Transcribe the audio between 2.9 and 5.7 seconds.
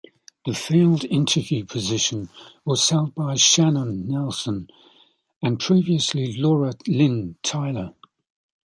by Shannon Nelson, and